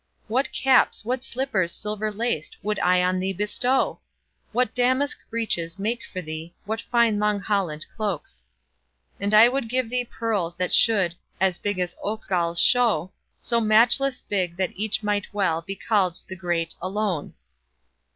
[0.27, 3.99] What caps, what slippers silver laced, Would I on thee bestow!
[4.51, 8.43] What damask breeches make for thee; What fine long holland cloaks!
[9.19, 13.61] And I would give thee pearls that should As big as oak galls show; So
[13.61, 17.35] matchless big that each might well Be called the great "Alone."